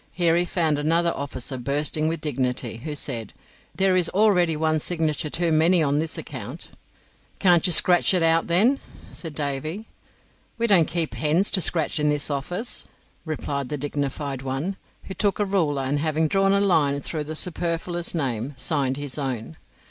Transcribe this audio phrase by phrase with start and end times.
[0.13, 3.33] Here he found another officer bursting with dignity, who said:
[3.75, 6.71] "There is already one signature too many on this account."
[7.37, 8.79] "Can't you scratch it out, then?"
[9.11, 9.85] said Davy.
[10.57, 12.87] "We don't keep hens to scratch in this office,"
[13.25, 17.35] replied the dignified one, who took a ruler, and having drawn a line through the
[17.35, 19.55] superfluous name, signed his own.